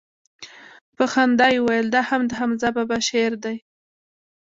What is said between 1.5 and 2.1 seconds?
يې وويل دا